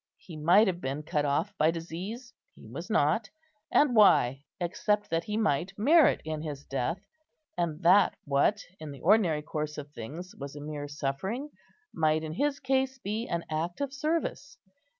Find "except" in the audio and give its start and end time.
4.59-5.11